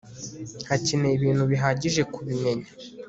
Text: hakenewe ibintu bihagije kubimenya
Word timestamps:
hakenewe 0.67 1.13
ibintu 1.17 1.43
bihagije 1.51 2.01
kubimenya 2.13 2.69